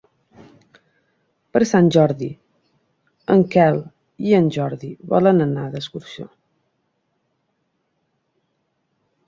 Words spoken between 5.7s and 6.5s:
d'excursió.